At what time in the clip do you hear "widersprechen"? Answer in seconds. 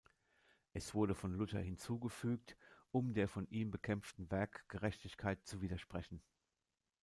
5.61-6.23